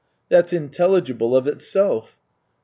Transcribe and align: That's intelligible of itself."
That's 0.29 0.51
intelligible 0.51 1.35
of 1.37 1.45
itself." 1.45 2.17